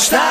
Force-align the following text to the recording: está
está 0.00 0.29